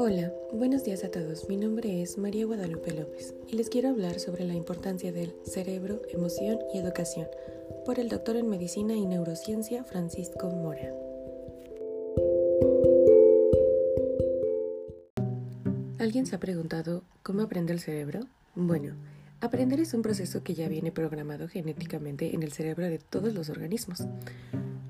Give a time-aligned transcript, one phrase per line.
[0.00, 1.48] Hola, buenos días a todos.
[1.48, 6.02] Mi nombre es María Guadalupe López y les quiero hablar sobre la importancia del cerebro,
[6.08, 7.26] emoción y educación
[7.84, 10.94] por el doctor en medicina y neurociencia Francisco Mora.
[15.98, 18.20] ¿Alguien se ha preguntado cómo aprende el cerebro?
[18.54, 18.94] Bueno,
[19.40, 23.50] aprender es un proceso que ya viene programado genéticamente en el cerebro de todos los
[23.50, 24.04] organismos.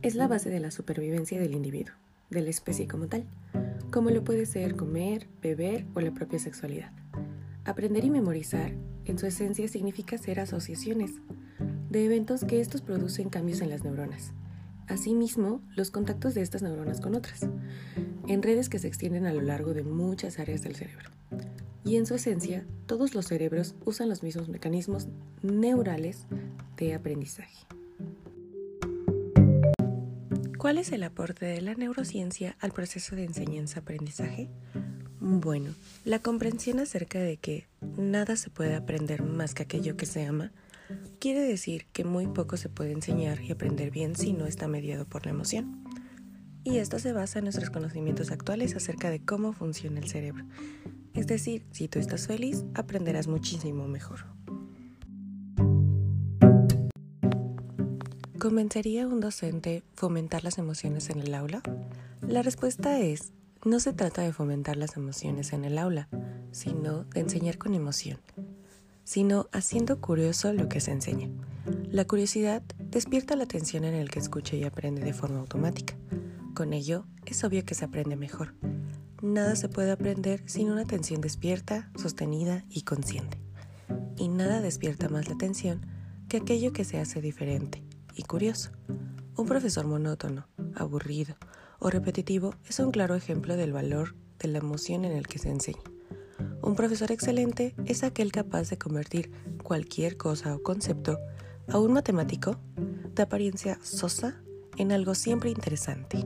[0.02, 1.94] Es la base de la supervivencia del individuo,
[2.28, 3.24] de la especie como tal
[3.90, 6.92] como lo puede ser comer, beber o la propia sexualidad.
[7.64, 8.72] Aprender y memorizar,
[9.04, 11.12] en su esencia, significa hacer asociaciones
[11.90, 14.32] de eventos que estos producen cambios en las neuronas.
[14.86, 17.46] Asimismo, los contactos de estas neuronas con otras,
[18.26, 21.10] en redes que se extienden a lo largo de muchas áreas del cerebro.
[21.84, 25.08] Y en su esencia, todos los cerebros usan los mismos mecanismos
[25.42, 26.26] neurales
[26.76, 27.68] de aprendizaje.
[30.58, 34.50] ¿Cuál es el aporte de la neurociencia al proceso de enseñanza-aprendizaje?
[35.20, 35.72] Bueno,
[36.04, 40.50] la comprensión acerca de que nada se puede aprender más que aquello que se ama
[41.20, 45.06] quiere decir que muy poco se puede enseñar y aprender bien si no está mediado
[45.06, 45.84] por la emoción.
[46.64, 50.44] Y esto se basa en nuestros conocimientos actuales acerca de cómo funciona el cerebro.
[51.14, 54.26] Es decir, si tú estás feliz, aprenderás muchísimo mejor.
[58.38, 61.60] ¿Convencería un docente fomentar las emociones en el aula?
[62.20, 63.32] La respuesta es,
[63.64, 66.08] no se trata de fomentar las emociones en el aula,
[66.52, 68.20] sino de enseñar con emoción,
[69.02, 71.28] sino haciendo curioso lo que se enseña.
[71.90, 75.96] La curiosidad despierta la atención en el que escucha y aprende de forma automática.
[76.54, 78.54] Con ello, es obvio que se aprende mejor.
[79.20, 83.40] Nada se puede aprender sin una atención despierta, sostenida y consciente.
[84.16, 85.84] Y nada despierta más la atención
[86.28, 87.82] que aquello que se hace diferente,
[88.18, 88.70] y curioso.
[89.36, 91.36] Un profesor monótono, aburrido
[91.78, 95.48] o repetitivo es un claro ejemplo del valor de la emoción en el que se
[95.48, 95.82] enseña.
[96.60, 99.30] Un profesor excelente es aquel capaz de convertir
[99.62, 101.18] cualquier cosa o concepto,
[101.68, 102.58] a un matemático,
[103.14, 104.40] de apariencia sosa,
[104.76, 106.24] en algo siempre interesante.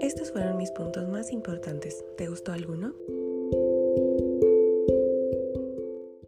[0.00, 2.04] Estos fueron mis puntos más importantes.
[2.16, 2.94] ¿Te gustó alguno?